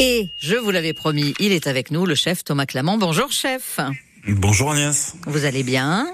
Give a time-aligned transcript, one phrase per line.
[0.00, 2.98] Et je vous l'avais promis, il est avec nous, le chef Thomas Clamant.
[2.98, 3.78] Bonjour chef.
[4.26, 5.14] Bonjour Agnès.
[5.26, 6.06] Vous allez bien?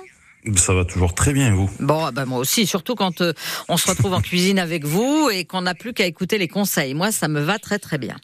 [0.56, 3.32] Ça va toujours très bien, vous Bon, bah moi aussi, surtout quand euh,
[3.68, 6.94] on se retrouve en cuisine avec vous et qu'on n'a plus qu'à écouter les conseils.
[6.94, 8.16] Moi, ça me va très très bien.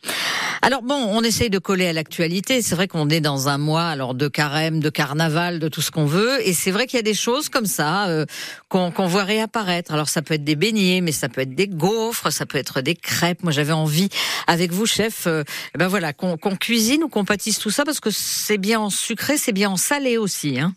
[0.62, 2.62] Alors bon, on essaye de coller à l'actualité.
[2.62, 5.90] C'est vrai qu'on est dans un mois alors de carême, de carnaval, de tout ce
[5.90, 8.24] qu'on veut, et c'est vrai qu'il y a des choses comme ça euh,
[8.68, 9.92] qu'on voit réapparaître.
[9.92, 12.80] Alors ça peut être des beignets, mais ça peut être des gaufres, ça peut être
[12.80, 13.42] des crêpes.
[13.42, 14.08] Moi, j'avais envie
[14.46, 15.44] avec vous, chef, euh,
[15.76, 19.36] ben voilà, qu'on cuisine ou qu'on pâtisse tout ça parce que c'est bien en sucré,
[19.36, 20.74] c'est bien en salé aussi, hein.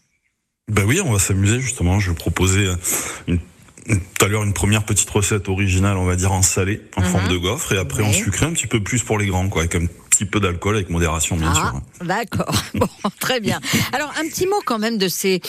[0.69, 1.99] Ben oui, on va s'amuser justement.
[1.99, 2.75] Je vais proposer euh,
[3.27, 3.39] une
[3.89, 7.25] tout à l'heure une première petite recette originale, on va dire en salé, en forme
[7.25, 7.31] mhm.
[7.31, 9.75] de gaufre, et après en sucré un petit peu plus pour les grands, quoi, avec
[9.75, 12.05] un petit peu d'alcool, avec modération bien ah, sûr.
[12.05, 12.87] D'accord, bon,
[13.19, 13.59] très bien.
[13.93, 15.41] Alors un petit mot quand même de ces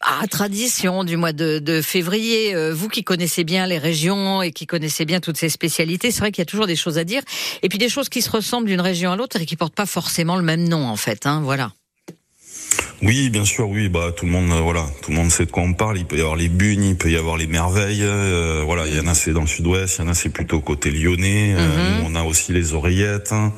[0.00, 2.54] ah, traditions du mois de, février.
[2.54, 6.20] Euh, vous qui connaissez bien les régions et qui connaissez bien toutes ces spécialités, c'est
[6.20, 7.22] vrai qu'il y a toujours des choses à dire,
[7.62, 9.86] et puis des choses qui se ressemblent d'une région à l'autre et qui portent pas
[9.86, 11.26] forcément le même nom en fait.
[11.26, 11.72] Hein, voilà.
[13.02, 15.50] Oui, bien sûr, oui, bah tout le monde, euh, voilà, tout le monde sait de
[15.50, 15.98] quoi on parle.
[15.98, 18.02] Il peut y avoir les bugnes, il peut y avoir les merveilles.
[18.02, 20.30] Euh, voilà, il y en a c'est dans le sud-ouest, il y en a c'est
[20.30, 21.54] plutôt côté lyonnais.
[21.54, 22.06] Euh, mhm.
[22.06, 23.32] on a aussi les oreillettes.
[23.32, 23.52] Hein.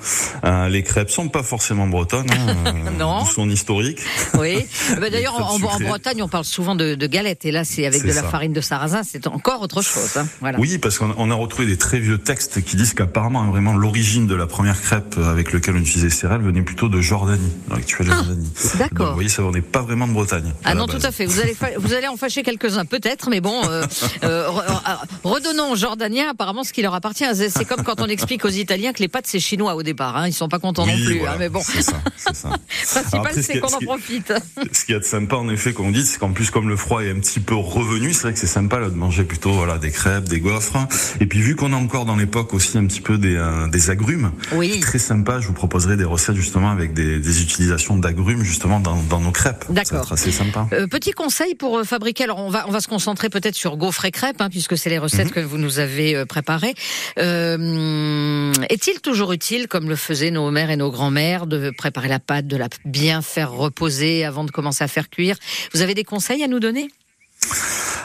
[0.69, 2.27] les crêpes sont pas forcément bretonnes.
[2.31, 3.25] Hein, non.
[3.25, 4.01] sont historiques.
[4.39, 4.67] Oui.
[5.01, 8.13] Bah, d'ailleurs, en, Bretagne, on parle souvent de, de galettes, et là, c'est avec de
[8.13, 10.17] la farine de sarrasin, c'est encore autre chose.
[10.17, 10.27] Hein.
[10.41, 10.59] Voilà.
[10.59, 14.35] Oui, parce qu'on a retrouvé des très vieux textes qui disent qu'apparemment, vraiment, l'origine de
[14.35, 18.17] la première crêpe avec laquelle on utilisait céréales venait plutôt de Jordanie, dans l'actuelle ah,
[18.17, 18.53] Jordanie.
[18.79, 19.06] D'accord
[19.39, 20.53] on n'est pas vraiment de Bretagne.
[20.65, 21.27] Ah non, tout à fait.
[21.27, 23.85] Vous allez, vous allez en fâcher quelques-uns, peut-être, mais bon, euh,
[24.25, 24.51] euh, euh,
[25.25, 27.25] redonnons aux Jordaniens apparemment ce qui leur appartient.
[27.35, 30.17] C'est comme quand on explique aux Italiens que les pâtes c'est chinois au départ.
[30.17, 30.29] Hein.
[30.29, 31.27] Ils sont pas contents non plus.
[31.27, 32.01] Hein, mais bon, c'est ça.
[32.33, 32.51] ça.
[33.01, 34.33] Principal, c'est qu'on en profite.
[34.73, 37.03] Ce qui est sympa, en effet, comme on dit, c'est qu'en plus, comme le froid
[37.03, 39.79] est un petit peu revenu, c'est vrai que c'est sympa là, de manger plutôt voilà
[39.79, 40.87] des crêpes, des gaufres.
[41.21, 44.33] Et puis vu qu'on est encore dans l'époque aussi un petit peu des, des agrumes,
[44.53, 44.81] oui.
[44.81, 45.41] très sympa.
[45.41, 49.33] Je vous proposerai des recettes justement avec des, des utilisations d'agrumes justement dans, dans nos
[49.33, 49.65] crêpes.
[49.69, 50.13] D'accord.
[50.17, 50.69] C'est sympa.
[50.73, 52.25] Euh, petit conseil pour euh, fabriquer.
[52.25, 54.91] Alors on va on va se concentrer peut-être sur gaufres et crêpes hein, puisque c'est
[54.91, 55.33] les recettes mhm.
[55.33, 56.75] que vous nous avez euh, préparées.
[57.17, 62.47] Est-il toujours utile, comme le faisaient nos mères et nos grands-mères, de préparer la pâte,
[62.47, 65.37] de la bien faire reposer avant de commencer à faire cuire?
[65.73, 66.89] Vous avez des conseils à nous donner?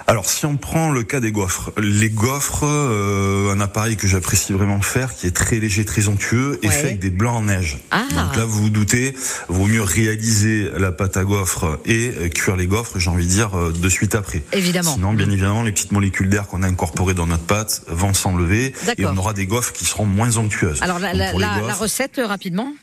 [0.08, 4.54] Alors si on prend le cas des gaufres, les gaufres, euh, un appareil que j'apprécie
[4.54, 7.78] vraiment faire, qui est très léger, très onctueux, est fait avec des blancs en neige.
[7.92, 8.04] Ah.
[8.10, 9.16] Donc là, vous vous doutez,
[9.48, 13.32] vaut mieux réaliser la pâte à gaufres et euh, cuire les gaufres, j'ai envie de
[13.32, 14.44] dire, euh, de suite après.
[14.54, 14.94] Évidemment.
[14.94, 18.74] Sinon, bien évidemment, les petites molécules d'air qu'on a incorporées dans notre pâte vont s'enlever
[18.98, 20.82] et on aura des gaufres qui seront moins onctueuses.
[20.82, 22.74] Alors la, la, la recette rapidement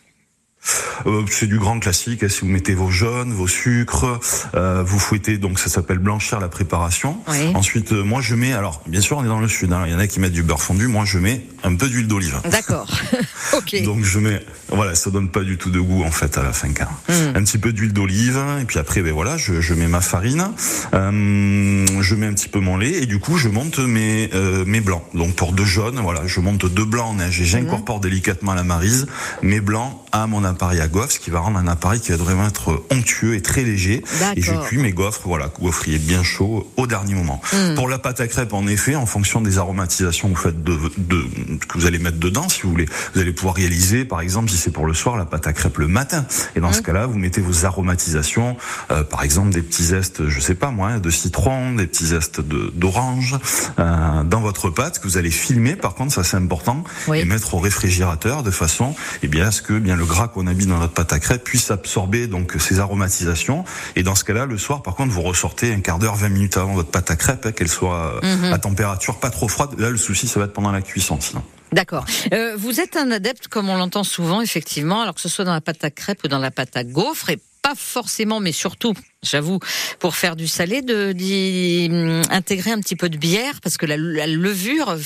[1.06, 2.22] euh, c'est du grand classique.
[2.22, 4.20] Hein, si vous mettez vos jaunes, vos sucres,
[4.54, 7.18] euh, vous fouettez, donc ça s'appelle blanchir la préparation.
[7.54, 9.92] Ensuite, euh, moi je mets, alors bien sûr on est dans le sud, hein, il
[9.92, 12.40] y en a qui mettent du beurre fondu, moi je mets un peu d'huile d'olive.
[12.50, 12.88] D'accord.
[13.52, 13.82] ok.
[13.84, 16.52] Donc je mets, voilà, ça donne pas du tout de goût en fait à la
[16.52, 16.68] fin.
[16.70, 17.36] Car hmm.
[17.36, 20.50] Un petit peu d'huile d'olive et puis après, ben voilà, je, je mets ma farine,
[20.92, 24.30] je mets un petit peu mon lait et du coup je monte mes
[24.66, 25.04] mes blancs.
[25.14, 28.02] Donc pour deux jaunes, voilà, je monte deux blancs en neige et j'incorpore hmm.
[28.02, 29.06] délicatement la marise
[29.42, 32.16] mes blancs à mon appareil à gaufres, ce qui va rendre un appareil qui va
[32.16, 34.02] vraiment être onctueux et très léger.
[34.36, 37.40] Et je cuis mes gaufres, voilà, gaufrier bien chaud au dernier moment.
[37.52, 37.74] Hmm.
[37.74, 40.78] Pour la pâte à crêpes, en effet, en fonction des aromatisations que vous faites de,
[40.96, 41.24] de,
[41.66, 44.56] que vous allez mettre dedans, si vous voulez, vous allez pouvoir réaliser, par exemple, si
[44.56, 46.24] c'est pour le soir, la pâte à crêpes le matin.
[46.56, 46.84] Et dans ce hmm.
[46.84, 48.56] cas-là, vous mettez vos aromatisations,
[48.90, 52.40] euh, par exemple des petits zestes, je sais pas moi, de citron, des petits zestes
[52.40, 53.36] d'orange
[53.78, 55.76] euh, dans votre pâte que vous allez filmer.
[55.76, 59.62] Par contre, ça c'est important et mettre au réfrigérateur de façon, eh bien, à ce
[59.62, 62.56] que bien le gras qu'on a mis dans notre pâte à crêpes puisse absorber donc
[62.58, 63.64] ces aromatisations.
[63.94, 66.56] Et dans ce cas-là, le soir, par contre, vous ressortez un quart d'heure, 20 minutes
[66.56, 68.52] avant votre pâte à crêpes, hein, qu'elle soit mhm.
[68.52, 69.78] à température pas trop froide.
[69.78, 71.42] Là, le souci, ça va être pendant la cuisson, sinon.
[71.72, 72.04] D'accord.
[72.32, 75.52] Euh, vous êtes un adepte, comme on l'entend souvent, effectivement, alors que ce soit dans
[75.52, 78.94] la pâte à crêpes ou dans la pâte à gaufres, et pas forcément, mais surtout,
[79.22, 79.58] j'avoue,
[79.98, 83.84] pour faire du salé, de d'y hum, intégrer un petit peu de bière, parce que
[83.84, 84.97] la levure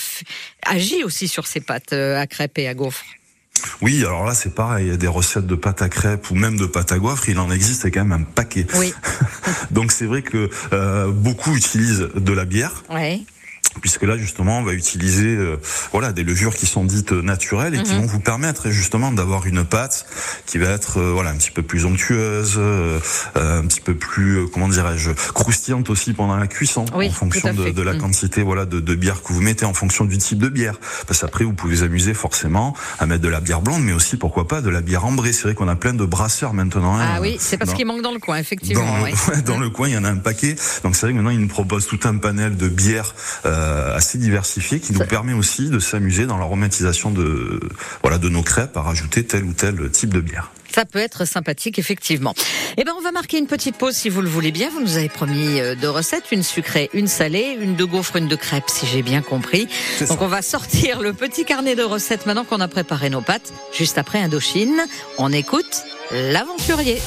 [0.64, 3.04] agit aussi sur ces pâtes euh, à crêpes et à gaufres.
[3.80, 6.34] Oui, alors là c'est pareil, il y a des recettes de pâte à crêpes ou
[6.34, 8.66] même de pâte à gaufres, il en existe quand même un paquet.
[8.78, 8.92] Oui.
[9.70, 12.84] Donc c'est vrai que euh, beaucoup utilisent de la bière.
[12.90, 13.26] Oui
[13.80, 15.56] puisque là justement on va utiliser euh,
[15.92, 18.02] voilà des levures qui sont dites naturelles et qui mhm.
[18.02, 20.06] vont vous permettre justement d'avoir une pâte
[20.46, 22.98] qui va être euh, voilà un petit peu plus onctueuse, euh,
[23.34, 27.82] un petit peu plus comment dirais-je croustillante aussi pendant la cuisson en fonction de, de,
[27.82, 28.00] la mhm.
[28.00, 30.78] quantité voilà de, de, bière que vous mettez en fonction du type de bière.
[31.06, 34.16] Parce qu'après vous pouvez vous amuser forcément à mettre de la bière blonde mais aussi
[34.16, 35.32] pourquoi pas de la bière ambrée.
[35.32, 38.02] C'est vrai qu'on a plein de brasseurs maintenant hein, ah oui c'est parce qu'il manque
[38.02, 40.56] dans le coin effectivement dans, dans le coin il y en a un paquet.
[40.82, 43.14] Donc c'est vrai que maintenant ils nous proposent tout un panel de bières
[43.94, 47.60] assez diversifié qui nous permet aussi de s'amuser dans la romantisation de
[48.02, 50.50] voilà de nos crêpes à rajouter tel ou tel type de bière.
[50.74, 52.34] Ça peut être sympathique, effectivement.
[52.78, 54.70] Eh ben, on va marquer une petite pause si vous le voulez bien.
[54.70, 58.28] Vous nous avez promis euh, deux recettes, une sucrée, une salée, une de gaufre, une
[58.28, 59.68] de crêpes, si j'ai bien compris.
[60.08, 63.52] Donc, on va sortir le petit carnet de recettes maintenant qu'on a préparé nos pâtes.
[63.76, 64.80] Juste après Indochine,
[65.18, 67.00] on écoute l'aventurier.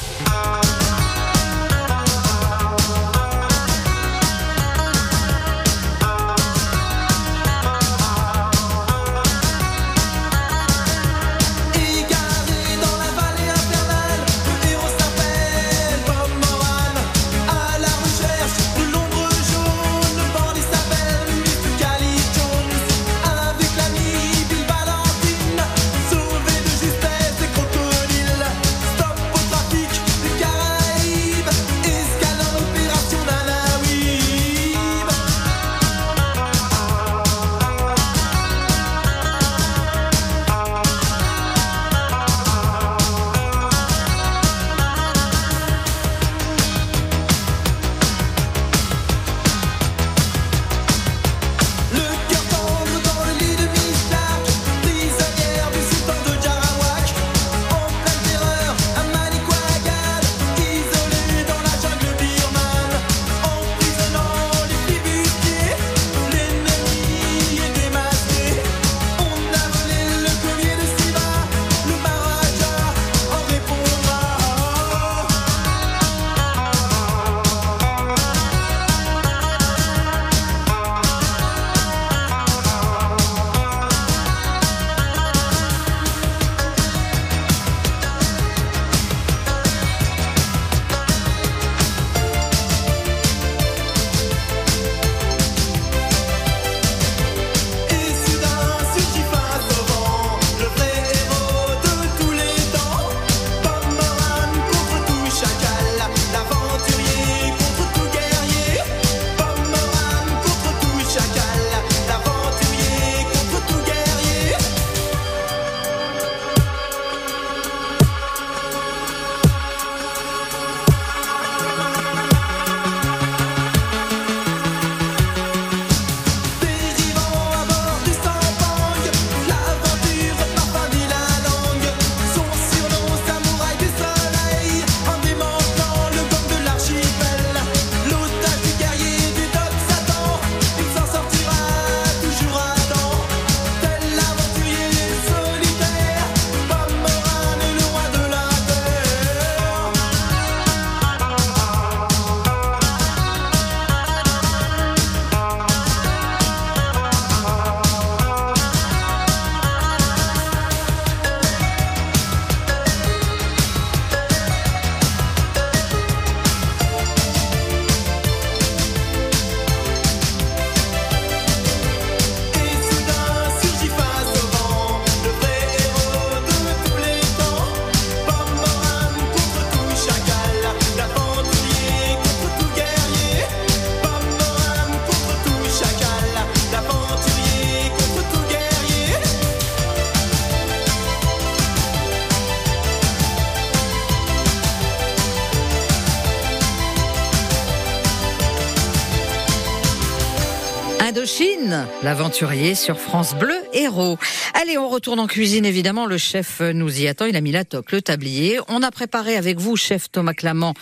[202.04, 204.16] L'aventurier sur France Bleu Héros.
[204.54, 206.06] Allez, on retourne en cuisine évidemment.
[206.06, 207.24] Le chef nous y attend.
[207.24, 208.60] Il a mis la toque, le tablier.
[208.68, 210.74] On a préparé avec vous, chef Thomas Clamant,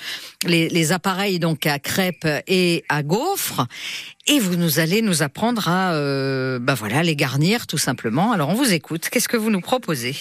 [0.44, 3.66] les, appareils donc à crêpes et à gaufres.
[4.26, 8.32] Et vous nous allez nous apprendre à, euh, bah voilà, les garnir tout simplement.
[8.32, 9.08] Alors on vous écoute.
[9.10, 10.14] Qu'est-ce que vous nous proposez?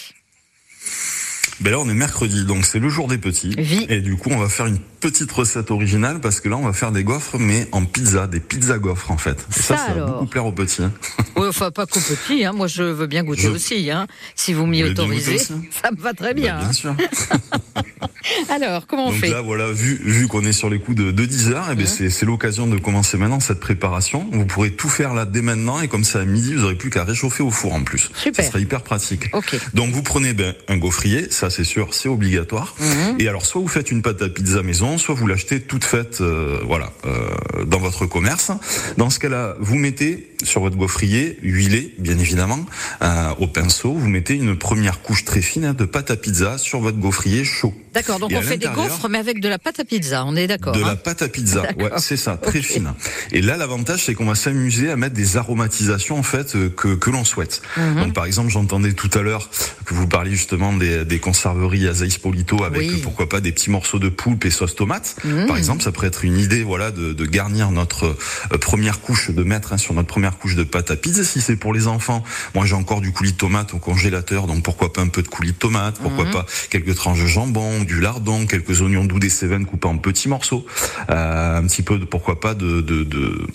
[1.59, 3.55] Ben là, on est mercredi, donc c'est le jour des petits.
[3.89, 6.73] Et du coup, on va faire une petite recette originale parce que là, on va
[6.73, 9.45] faire des gaufres, mais en pizza, des pizzas gaufres en fait.
[9.49, 10.83] ça, ça, va beaucoup plaire aux petits.
[10.83, 10.91] Hein.
[11.35, 12.45] Oui, enfin pas qu'aux petits.
[12.45, 12.53] Hein.
[12.53, 13.89] Moi, je veux bien goûter aussi.
[13.89, 14.07] Hein.
[14.35, 16.59] Si vous m'y autorisez, ça me va très bien.
[16.59, 16.73] Ben, bien hein.
[16.73, 16.95] sûr.
[18.49, 21.11] Alors, comment on Donc fait là, voilà, vu, vu qu'on est sur les coups de,
[21.11, 24.27] de 10 heures, eh ben c'est l'occasion de commencer maintenant cette préparation.
[24.31, 26.89] Vous pourrez tout faire là dès maintenant et comme ça à midi, vous n'aurez plus
[26.89, 28.09] qu'à réchauffer au four en plus.
[28.15, 28.43] Super.
[28.43, 29.29] Ça sera hyper pratique.
[29.33, 29.57] Okay.
[29.73, 32.75] Donc vous prenez ben, un gaufrier, ça c'est sûr, c'est obligatoire.
[32.79, 33.17] Mhm.
[33.19, 36.21] Et alors soit vous faites une pâte à pizza maison, soit vous l'achetez toute faite,
[36.21, 38.51] euh, voilà, euh, dans votre commerce.
[38.97, 42.59] Dans ce cas-là, vous mettez sur votre gaufrier, huilé bien évidemment,
[43.01, 46.57] euh, au pinceau, vous mettez une première couche très fine hein, de pâte à pizza
[46.57, 47.73] sur votre gaufrier chaud.
[47.93, 50.35] D'accord, donc on on fait des gaufres, mais avec de la pâte à pizza, on
[50.35, 50.73] est d'accord.
[50.73, 52.93] De la hein pâte à pizza, ouais, c'est ça, très fine.
[53.31, 56.95] Et là, l'avantage, c'est qu'on va s'amuser à mettre des aromatisations en fait euh, que,
[56.95, 57.61] que l'on souhaite.
[57.77, 57.95] Mhm.
[57.95, 59.49] Donc, par exemple, j'entendais tout à l'heure
[59.85, 63.99] que vous parliez justement des, des conserveries Azaïs Polito avec pourquoi pas des petits morceaux
[63.99, 65.15] de poulpe et sauce tomate.
[65.23, 65.47] Mhm.
[65.47, 68.15] Par exemple, ça pourrait être une idée, voilà, de, de garnir notre
[68.51, 71.23] euh, première couche de mettre hein, sur notre première couche de pâte à pizza.
[71.23, 72.23] Si c'est pour les enfants,
[72.55, 75.27] moi j'ai encore du coulis de tomate au congélateur, donc pourquoi pas un peu de
[75.27, 76.31] coulis de tomate, pourquoi mhm.
[76.31, 77.99] pas quelques tranches de jambon, du
[78.47, 80.65] quelques oignons doux des Cévennes coupés en petits morceaux,
[81.09, 83.47] euh, un petit peu de pourquoi pas de de, de,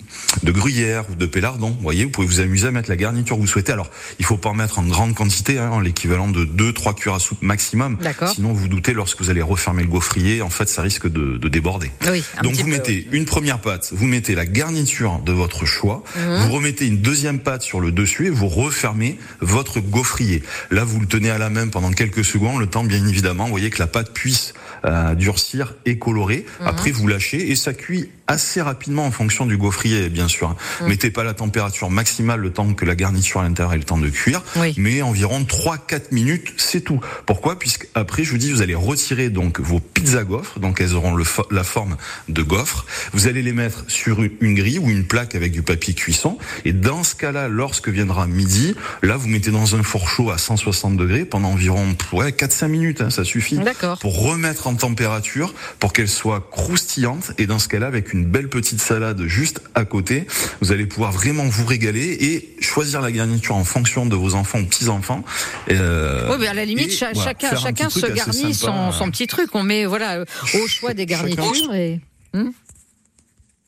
[0.43, 1.69] de gruyère ou de pélardon.
[1.69, 3.71] Vous voyez, vous pouvez vous amuser à mettre la garniture que vous souhaitez.
[3.71, 3.89] Alors,
[4.19, 7.41] il faut pas en mettre en grande quantité, hein, l'équivalent de 2-3 cuillères à soupe
[7.41, 7.97] maximum.
[8.33, 11.49] Sinon, vous doutez, lorsque vous allez refermer le gaufrier, en fait, ça risque de, de
[11.49, 11.91] déborder.
[12.09, 16.45] Oui, Donc, vous mettez une première pâte, vous mettez la garniture de votre choix, mhm.
[16.45, 20.43] vous remettez une deuxième pâte sur le dessus et vous refermez votre gaufrier.
[20.71, 23.51] Là, vous le tenez à la main pendant quelques secondes, le temps, bien évidemment, vous
[23.51, 24.48] voyez que la pâte puisse
[24.85, 26.45] euh, durcir et colorer.
[26.59, 26.67] Mhm.
[26.67, 30.55] Après, vous lâchez et ça cuit assez rapidement en fonction du gaufrier, bien sûr.
[30.81, 30.87] Mm.
[30.87, 33.97] Mettez pas la température maximale le temps que la garniture à l'intérieur ait le temps
[33.97, 34.43] de cuire,
[34.77, 37.01] mais environ 3-4 minutes, c'est tout.
[37.25, 37.57] Pourquoi?
[37.57, 41.15] Puisque après, je vous dis, vous allez retirer donc vos pizzas gaufres, donc elles auront
[41.15, 42.85] le la forme de gaufres.
[43.13, 46.37] Vous allez les mettre sur une grille ou une plaque avec du papier cuisson.
[46.65, 50.37] Et dans ce cas-là, lorsque viendra midi, là, vous mettez dans un four chaud à
[50.37, 53.59] 160 degrés pendant environ ouais, 4-5 minutes, hein, ça suffit,
[54.01, 57.31] pour remettre en température, pour qu'elles soient croustillantes.
[57.37, 60.27] Et dans ce cas-là, avec une une belle petite salade juste à côté.
[60.61, 64.59] Vous allez pouvoir vraiment vous régaler et choisir la garniture en fonction de vos enfants
[64.59, 65.23] ou petits-enfants.
[65.69, 69.49] Euh, oui, mais à la limite, chacun, chacun se garnit son, son, petit truc.
[69.53, 71.73] On met voilà au choix des garnitures.
[71.73, 72.01] Et...
[72.33, 72.49] Hmm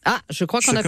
[0.03, 0.81] ah, je crois qu'on a...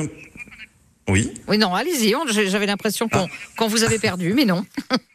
[1.08, 1.32] Oui.
[1.48, 2.16] Oui, non, allez-y.
[2.50, 3.28] J'avais l'impression qu'on
[3.60, 3.68] ah.
[3.68, 4.66] vous avait perdu, mais non.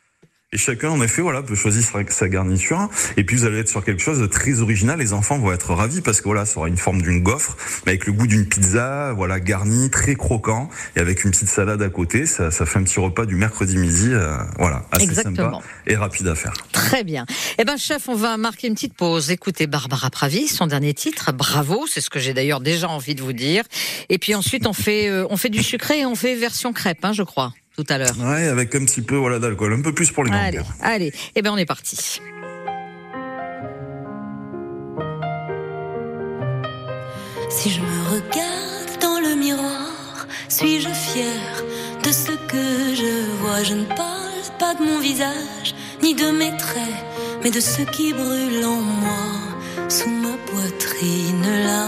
[0.51, 2.89] Et chacun, en effet, voilà, peut choisir sa garniture.
[3.19, 4.99] Et puis, vous allez être sur quelque chose de très original.
[4.99, 7.93] Les enfants vont être ravis parce que voilà, ça aura une forme d'une gaufre, mais
[7.93, 11.91] avec le goût d'une pizza, voilà, garni, très croquant, et avec une petite salade à
[11.91, 12.25] côté.
[12.25, 16.29] Ça, ça fait un petit repas du mercredi midi, euh, voilà, assez sympa et rapide
[16.29, 16.55] à faire.
[16.73, 17.27] Très bien.
[17.59, 19.31] Eh ben, chef, on va marquer une petite pause.
[19.31, 21.85] Écoutez Barbara Pravi, son dernier titre, bravo.
[21.87, 23.65] C'est ce que j'ai d'ailleurs déjà envie de vous dire.
[24.09, 27.05] Et puis ensuite, on fait, euh, on fait du sucré et on fait version crêpe,
[27.05, 28.17] hein, je crois tout à l'heure.
[28.19, 31.13] Ouais, avec un petit peu voilà d'alcool, un peu plus pour les Allez, allez.
[31.37, 31.97] Eh ben on est parti.
[37.51, 41.63] Si je me regarde dans le miroir, suis-je fière
[42.03, 43.63] de ce que je vois?
[43.63, 47.05] Je ne parle pas de mon visage, ni de mes traits,
[47.45, 49.25] mais de ce qui brûle en moi,
[49.89, 51.87] sous ma poitrine là.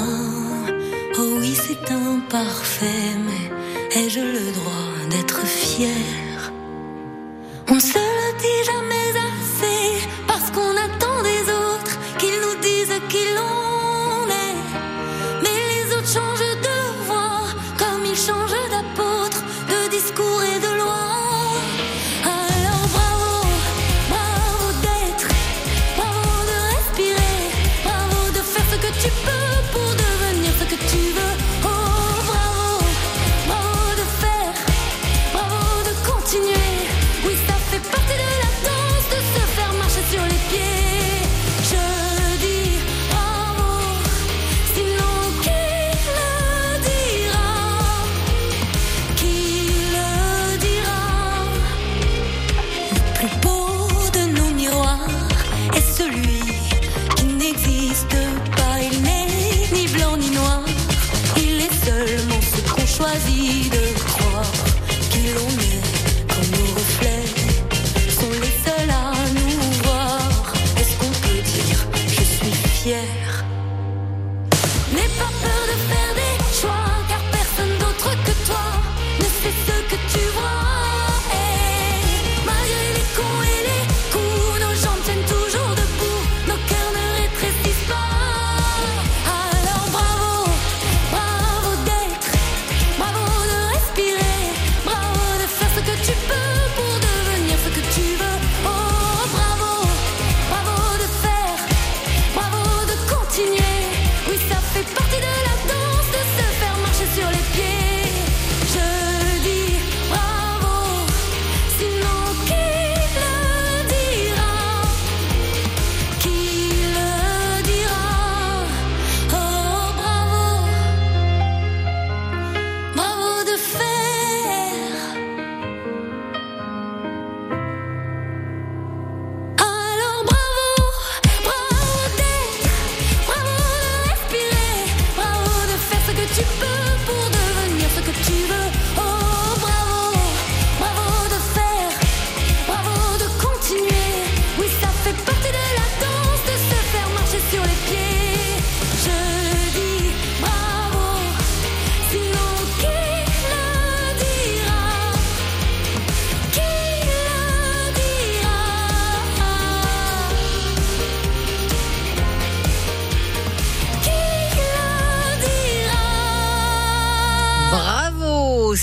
[1.19, 3.51] Oh oui, c'est imparfait, mais
[3.93, 6.53] Ai-je le droit d'être fier.
[7.69, 9.00] On se le dit jamais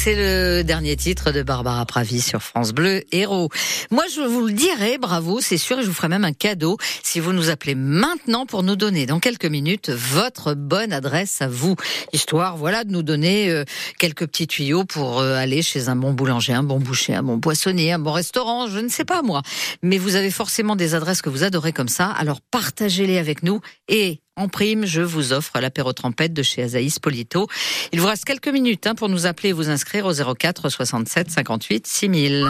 [0.08, 3.50] c'est le dernier titre de Barbara Pravi sur France Bleu Héros.
[3.92, 6.78] Moi, je vous le dirai, bravo, c'est sûr, et je vous ferai même un cadeau
[7.04, 11.50] si vous nous appelez maintenant pour nous donner dans quelques minutes votre bonne adresse à
[11.50, 11.76] vous,
[12.14, 13.66] histoire, voilà, de nous donner euh,
[14.00, 17.42] quelques petits tuyaux pour euh, aller chez un bon boulanger, un bon boucher, un bon
[17.42, 19.42] poissonnier, un bon restaurant, je ne sais pas moi.
[19.84, 23.60] Mais vous avez forcément des adresses que vous adorez comme ça, alors partagez-les avec nous
[23.90, 27.48] et en prime, je vous offre l'apéro trempette de chez Azaïs Polito.
[27.92, 31.32] Il vous reste quelques minutes hein, pour nous appeler et vous inscrire au 04 67
[31.32, 32.46] 58 6000.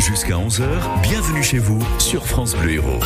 [0.00, 3.00] Jusqu'à 11h, bienvenue chez vous sur France Bleu Héros.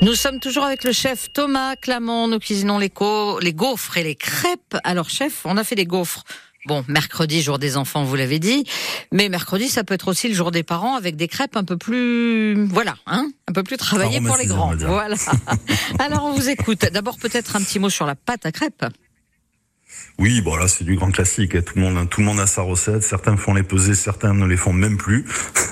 [0.00, 2.28] Nous sommes toujours avec le chef Thomas Clamont.
[2.28, 2.92] Nous cuisinons les,
[3.40, 4.76] les gaufres et les crêpes.
[4.84, 6.22] Alors, chef, on a fait des gaufres
[6.66, 8.64] Bon, mercredi, jour des enfants, vous l'avez dit.
[9.12, 11.76] Mais mercredi, ça peut être aussi le jour des parents avec des crêpes un peu
[11.76, 14.74] plus, voilà, hein, un peu plus travaillées pour les grands.
[14.76, 15.16] Voilà.
[15.98, 16.80] Alors, on vous écoute.
[16.92, 18.84] D'abord, peut-être un petit mot sur la pâte à crêpes.
[20.18, 21.54] Oui, bon là c'est du grand classique.
[21.54, 21.62] Hein.
[21.62, 23.04] Tout le monde, tout le monde a sa recette.
[23.04, 25.24] Certains font les peser, certains ne les font même plus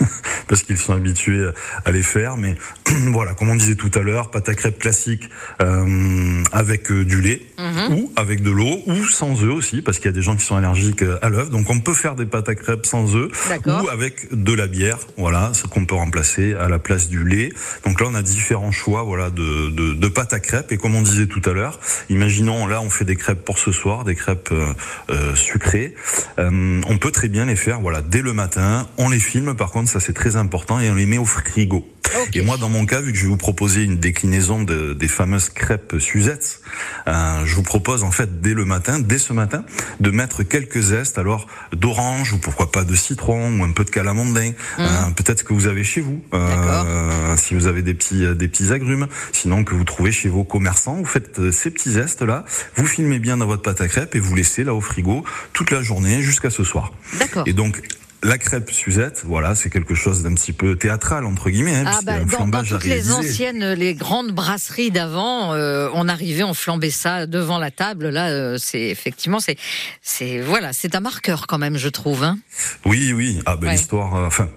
[0.49, 1.51] parce qu'ils sont habitués
[1.85, 2.37] à les faire.
[2.37, 2.55] Mais
[3.09, 5.29] voilà, comme on disait tout à l'heure, pâte à crêpes classique
[5.61, 7.95] euh, avec euh, du lait mhm.
[7.95, 10.45] ou avec de l'eau ou sans œufs aussi parce qu'il y a des gens qui
[10.45, 11.51] sont allergiques euh, à l'œuf.
[11.51, 13.33] Donc on peut faire des pâtes à crêpes sans œufs
[13.67, 14.99] ou avec de la bière.
[15.17, 17.51] Voilà, ce qu'on peut remplacer à la place du lait.
[17.85, 20.71] Donc là on a différents choix, voilà, de, de, de pâte à crêpes.
[20.71, 21.81] Et comme on disait tout à l'heure,
[22.11, 24.73] imaginons là on fait des crêpes pour ce soir, des crêpes euh,
[25.11, 25.95] euh, sucrées.
[26.39, 28.87] Euh, on peut très bien les faire voilà dès le matin.
[28.97, 31.87] On les filme par contre, ça c'est très important et on les met au frigo.
[32.35, 35.09] Et moi, dans mon cas, vu que je vais vous proposer une déclinaison de, des
[35.09, 36.61] fameuses crêpes Suzette,
[37.07, 39.65] euh, je vous propose en fait dès le matin, dès ce matin,
[40.01, 43.91] de mettre quelques zestes, alors d'orange ou pourquoi pas de citron ou un peu de
[43.91, 45.13] calamondin, mmh.
[45.17, 49.09] peut-être que vous avez chez vous, euh, si vous avez des petits des petits agrumes,
[49.33, 52.45] sinon que vous trouvez chez vos commerçants, vous faites ces petits zestes là,
[52.77, 55.71] vous filmez bien dans votre pâte à crêpes et vous laissez là au frigo toute
[55.71, 56.93] la journée jusqu'à ce soir.
[57.19, 57.45] D'accord.
[57.47, 57.83] Et donc
[58.23, 61.77] la crêpe Suzette, voilà, c'est quelque chose d'un petit peu théâtral entre guillemets.
[61.77, 66.55] Hein, ah bah, dans, toutes les anciennes, les grandes brasseries d'avant, euh, on arrivait, on
[66.55, 68.09] flambait ça devant la table.
[68.09, 69.57] Là, euh, c'est effectivement, c'est,
[70.03, 72.25] c'est voilà, c'est un marqueur quand même, je trouve.
[72.25, 72.39] Hein.
[72.85, 73.41] Oui, oui.
[73.47, 74.49] Ah ben l'histoire, euh, enfin,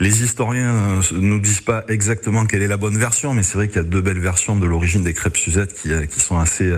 [0.00, 3.76] les historiens nous disent pas exactement quelle est la bonne version, mais c'est vrai qu'il
[3.76, 6.72] y a deux belles versions de l'origine des crêpes Suzette qui, qui sont assez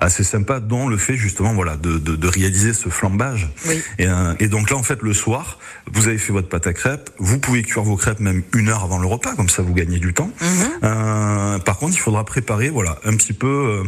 [0.00, 3.48] assez sympas, dont le fait justement, voilà, de, de, de réaliser ce flambage.
[3.66, 3.82] Oui.
[3.98, 4.06] Et,
[4.40, 5.58] et donc là, en fait, le soir
[5.96, 8.84] vous avez fait votre pâte à crêpes, vous pouvez cuire vos crêpes même une heure
[8.84, 10.30] avant le repas, comme ça vous gagnez du temps.
[10.40, 10.48] Mhm.
[10.84, 13.82] Euh, par contre, il faudra préparer, voilà, un petit peu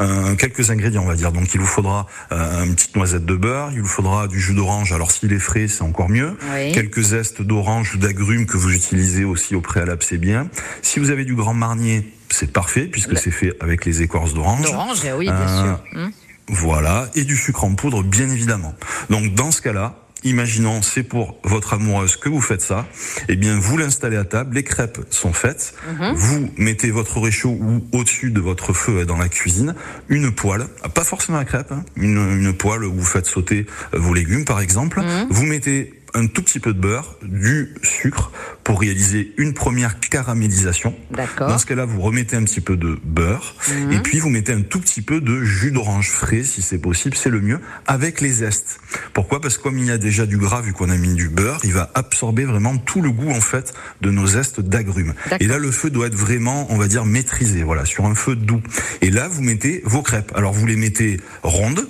[0.00, 1.30] euh, quelques ingrédients, on va dire.
[1.32, 4.54] Donc, il vous faudra euh, une petite noisette de beurre, il vous faudra du jus
[4.54, 4.92] d'orange.
[4.92, 6.36] Alors, s'il est frais, c'est encore mieux.
[6.74, 10.48] Quelques zestes d'orange ou d'agrumes que vous utilisez aussi au préalable, c'est bien.
[10.82, 14.62] Si vous avez du grand marnier, c'est parfait puisque c'est fait avec les écorces d'orange.
[14.62, 15.80] D'orange, oui, bien sûr.
[15.94, 16.10] Hum.
[16.48, 18.74] Voilà, et du sucre en poudre, bien évidemment.
[19.10, 22.86] Donc dans ce cas-là, imaginons c'est pour votre amoureuse que vous faites ça,
[23.28, 26.12] eh bien vous l'installez à table, les crêpes sont faites, mhm.
[26.14, 29.74] vous mettez votre réchaud ou au-dessus de votre feu dans la cuisine,
[30.08, 34.14] une poêle, pas forcément la crêpe, hein, une, une poêle où vous faites sauter vos
[34.14, 35.26] légumes par exemple, mhm.
[35.30, 38.32] vous mettez un tout petit peu de beurre, du sucre
[38.64, 40.94] pour réaliser une première caramélisation.
[41.38, 43.92] Dans ce cas-là, vous remettez un petit peu de beurre mhm.
[43.92, 47.16] et puis vous mettez un tout petit peu de jus d'orange frais si c'est possible,
[47.16, 48.80] c'est le mieux avec les zestes.
[49.14, 49.40] Pourquoi?
[49.40, 51.60] Parce que comme il y a déjà du gras vu qu'on a mis du beurre,
[51.64, 55.14] il va absorber vraiment tout le goût en fait de nos zestes d'agrumes.
[55.40, 58.36] Et là le feu doit être vraiment, on va dire maîtrisé, voilà, sur un feu
[58.36, 58.62] doux.
[59.00, 60.32] Et là vous mettez vos crêpes.
[60.34, 61.86] Alors vous les mettez rondes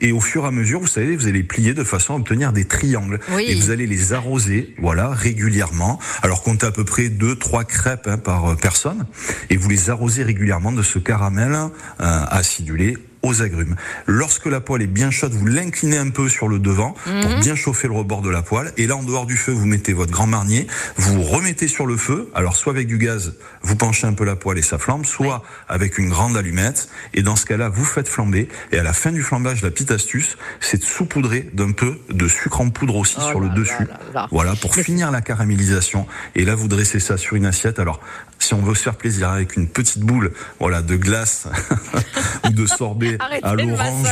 [0.00, 2.52] et au fur et à mesure, vous savez, vous allez plier de façon à obtenir
[2.52, 3.20] des triangles.
[3.38, 5.98] Et vous allez les arroser, voilà, régulièrement.
[6.22, 9.06] Alors comptez à peu près deux, trois crêpes hein, par euh, personne.
[9.50, 11.70] Et vous les arrosez régulièrement de ce caramel euh,
[12.00, 12.96] acidulé
[13.28, 13.76] aux agrumes.
[14.06, 17.40] Lorsque la poêle est bien chaude, vous l'inclinez un peu sur le devant pour mhm.
[17.40, 18.72] bien chauffer le rebord de la poêle.
[18.76, 21.96] Et là, en dehors du feu, vous mettez votre grand marnier, vous remettez sur le
[21.96, 22.30] feu.
[22.34, 25.42] Alors, soit avec du gaz, vous penchez un peu la poêle et ça flambe, soit
[25.68, 26.88] avec une grande allumette.
[27.14, 28.48] Et dans ce cas-là, vous faites flamber.
[28.72, 32.28] Et à la fin du flambage, la petite astuce, c'est de saupoudrer d'un peu de
[32.28, 33.86] sucre en poudre aussi oh sur le dessus.
[34.30, 36.06] Voilà, pour finir la caramélisation.
[36.34, 37.78] Et là, vous dressez ça sur une assiette.
[37.78, 38.00] Alors,
[38.48, 41.48] si on veut se faire plaisir avec une petite boule, voilà, de glace
[42.46, 44.08] ou de sorbet à l'orange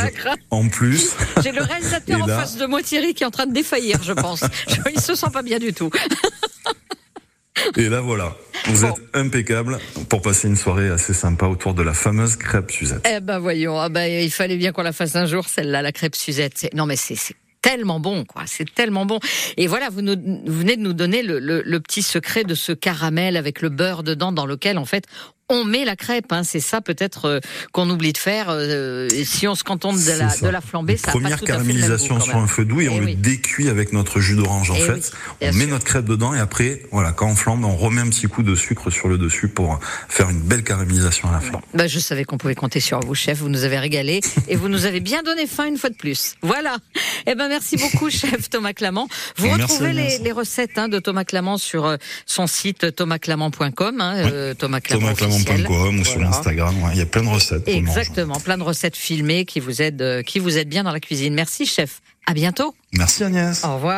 [0.51, 1.15] en plus.
[1.43, 4.13] J'ai le réalisateur en face de moi, Thierry, qui est en train de défaillir, je
[4.13, 4.45] pense.
[4.95, 5.91] Il se sent pas bien du tout.
[7.77, 9.79] Et là voilà, vous êtes impeccable
[10.11, 13.09] pour passer une soirée assez sympa autour de la fameuse crêpe Suzette.
[13.11, 15.93] Eh ben voyons, ah ben, il fallait bien qu'on la fasse un jour celle-là, la
[15.93, 16.69] crêpe Suzette.
[16.75, 17.17] Non mais c'est
[17.67, 18.43] tellement bon, quoi.
[18.47, 19.19] C'est tellement bon.
[19.57, 20.15] Et voilà, vous, nous,
[20.47, 24.47] venez de nous donner le, petit secret de ce caramel avec le beurre dedans, dans
[24.47, 25.07] lequel, en fait,
[25.49, 26.33] on met la crêpe.
[26.33, 26.43] Hein.
[26.45, 27.41] C'est ça peut-être euh,
[27.73, 28.47] qu'on oublie de faire.
[28.51, 32.17] Euh, si on se contente de la, de la flambée, ça Première pas tout caramélisation
[32.17, 33.15] à fait sur un feu doux et, Eh on oui.
[33.15, 35.13] le décuit avec notre jus d'orange en Eh fait.
[35.43, 38.09] oui, on met notre crêpe dedans et après, voilà, quand on flambe, on remet un
[38.09, 39.79] petit coup de sucre sur le dessus pour
[40.09, 41.61] faire une belle caramélisation à la fin.
[41.75, 43.39] Bah, je savais qu'on pouvait compter sur vous, chef.
[43.39, 46.35] Vous nous avez régalé et vous nous avez bien donné faim une fois de plus.
[46.43, 46.77] Voilà.
[47.27, 49.09] Eh ben, merci beaucoup, chef Thomas Clamant.
[49.37, 54.01] Vous Merci, retrouvez les, les recettes hein, de Thomas Clamant sur euh, son site thomasclamant.com,
[54.01, 55.36] hein, euh, Thomas Clamant officiel.
[55.45, 56.29] Thomasclamant.com ou sur Voilà.
[56.31, 57.69] Instagram, ouais, il y a plein de recettes.
[57.69, 61.01] Exactement, plein de recettes filmées qui vous aident, euh, qui vous aident bien dans la
[61.01, 61.35] cuisine.
[61.35, 62.01] Merci, chef.
[62.29, 62.75] À bientôt.
[62.93, 63.65] Merci Agnès.
[63.65, 63.95] Au revoir.